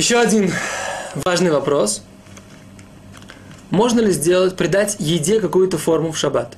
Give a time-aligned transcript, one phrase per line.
[0.00, 0.50] Еще один
[1.14, 2.02] важный вопрос.
[3.68, 6.56] Можно ли сделать, придать еде какую-то форму в шаббат?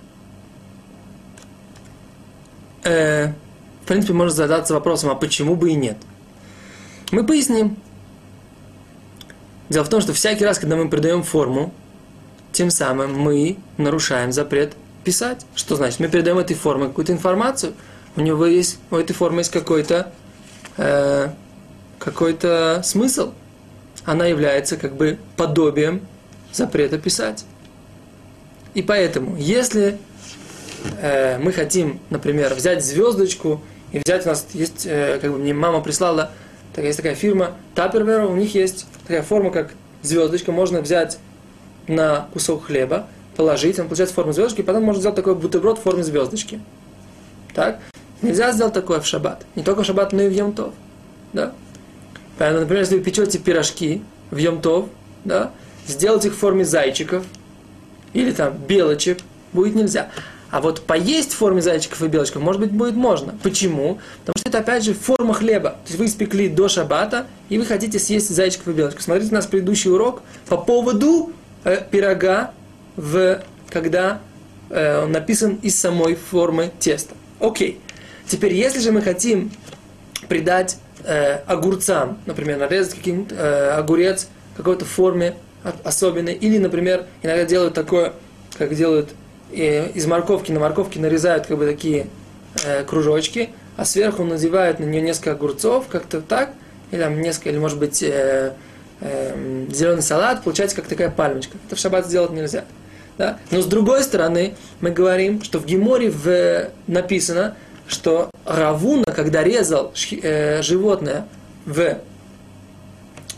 [2.84, 3.32] Э,
[3.82, 5.96] в принципе, можно задаться вопросом, а почему бы и нет?
[7.10, 7.76] Мы поясним.
[9.68, 11.74] Дело в том, что всякий раз, когда мы придаем форму,
[12.52, 15.44] тем самым мы нарушаем запрет писать.
[15.56, 15.98] Что значит?
[15.98, 17.74] Мы передаем этой форме какую-то информацию.
[18.14, 20.12] У него есть, у этой формы есть какой-то
[20.76, 21.30] э,
[22.04, 23.32] какой-то смысл.
[24.04, 26.00] Она является как бы подобием
[26.52, 27.44] запрета писать.
[28.74, 29.98] И поэтому, если
[31.00, 33.62] э, мы хотим, например, взять звездочку
[33.92, 36.30] и взять у нас есть, э, как бы мне мама прислала,
[36.74, 41.18] так, есть такая фирма Tupperware, у них есть такая форма, как звездочка, можно взять
[41.86, 45.82] на кусок хлеба, положить, он получается форму звездочки, и потом можно сделать такой бутерброд в
[45.82, 46.60] форме звездочки.
[47.54, 47.80] Так?
[48.22, 49.44] Нельзя сделать такое в шаббат.
[49.56, 50.72] Не только в шаббат, но и в Йомтов.
[51.32, 51.52] Да?
[52.42, 54.86] Поэтому, например, если вы печете пирожки в Йомтов,
[55.24, 55.52] да,
[55.86, 57.22] сделать их в форме зайчиков
[58.14, 59.18] или там белочек
[59.52, 60.10] будет нельзя.
[60.50, 63.38] А вот поесть в форме зайчиков и белочков, может быть, будет можно.
[63.44, 64.00] Почему?
[64.24, 65.70] Потому что это, опять же, форма хлеба.
[65.70, 69.04] То есть вы испекли до шаббата, и вы хотите съесть зайчиков и белочков.
[69.04, 71.32] Смотрите у нас предыдущий урок по поводу
[71.62, 72.50] э, пирога,
[72.96, 73.40] в,
[73.70, 74.20] когда
[74.68, 77.14] э, он написан из самой формы теста.
[77.38, 77.78] Окей.
[78.26, 79.52] Теперь, если же мы хотим
[80.28, 85.34] придать э, огурцам, например, нарезать каким-то э, огурец в какой-то форме
[85.84, 88.12] особенной, или, например, иногда делают такое,
[88.58, 89.10] как делают
[89.52, 92.06] э, из морковки, на морковке нарезают как бы такие
[92.64, 96.50] э, кружочки, а сверху надевают на нее несколько огурцов, как-то так,
[96.90, 98.52] или там несколько, или может быть э,
[99.00, 101.56] э, зеленый салат, получается как такая пальмочка.
[101.66, 102.64] Это в шаббат сделать нельзя.
[103.18, 103.38] Да?
[103.50, 109.92] Но с другой стороны, мы говорим, что в Геморе в, написано, что Равуна, когда резал
[110.22, 111.26] э, животное
[111.64, 111.98] в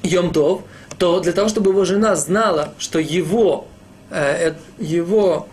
[0.03, 0.63] Йомтов,
[0.99, 3.67] то для того, чтобы его жена знала, что его,
[4.11, 5.49] э, э, его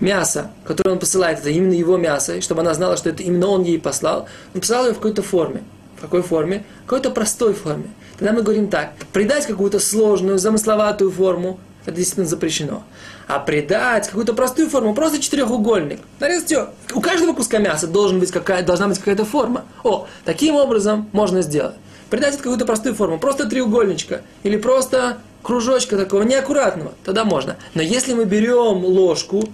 [0.00, 3.48] мясо, которое он посылает, это именно его мясо, и чтобы она знала, что это именно
[3.48, 5.62] он ей послал, он послал ее в какой-то форме.
[5.98, 6.64] В какой форме?
[6.84, 7.84] В какой-то простой форме.
[8.18, 12.84] Тогда мы говорим так, придать какую-то сложную, замысловатую форму, это действительно запрещено.
[13.26, 16.00] А придать какую-то простую форму, просто четырехугольник.
[16.20, 16.70] Нарезать все.
[16.94, 19.64] У каждого куска мяса должен быть какая, должна быть какая-то форма.
[19.82, 21.74] О, таким образом можно сделать.
[22.10, 24.22] Придать это какую-то простую форму, просто треугольничка.
[24.42, 26.92] Или просто кружочка такого неаккуратного.
[27.04, 27.56] Тогда можно.
[27.74, 29.48] Но если мы берем ложку,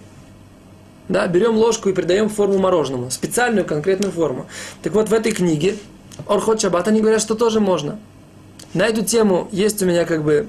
[1.08, 4.46] да, берем ложку и придаем форму мороженому, специальную конкретную форму.
[4.82, 5.76] Так вот, в этой книге
[6.26, 7.98] Орхот Шаббат, они говорят, что тоже можно.
[8.74, 10.48] На эту тему есть у меня как бы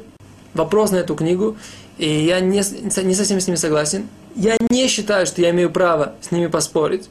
[0.53, 1.57] вопрос на эту книгу,
[1.97, 2.57] и я не,
[3.03, 4.07] не совсем с ними согласен.
[4.35, 7.09] Я не считаю, что я имею право с ними поспорить.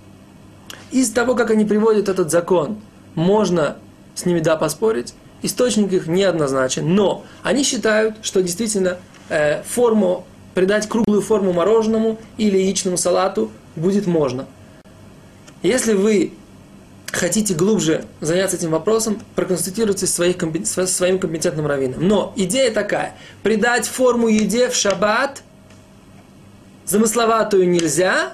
[0.91, 2.79] Из того, как они приводят этот закон,
[3.15, 3.77] можно
[4.15, 5.15] с ними, да, поспорить.
[5.43, 8.97] Источник их неоднозначен, но они считают, что действительно
[9.29, 14.47] э, форму, придать круглую форму мороженому или яичному салату будет можно.
[15.63, 16.33] Если вы
[17.13, 22.07] хотите глубже заняться этим вопросом, проконсультируйтесь своих, со своим компетентным раввином.
[22.07, 23.15] Но идея такая.
[23.43, 25.43] Придать форму еде в шаббат
[26.85, 28.33] замысловатую нельзя,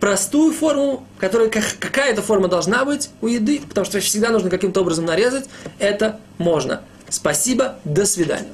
[0.00, 5.04] простую форму, которая какая-то форма должна быть у еды, потому что всегда нужно каким-то образом
[5.04, 5.48] нарезать,
[5.78, 6.82] это можно.
[7.08, 8.48] Спасибо, до свидания.